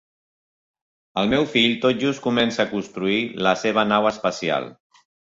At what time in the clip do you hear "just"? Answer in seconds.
2.03-2.21